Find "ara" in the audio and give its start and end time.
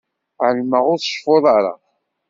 1.55-1.73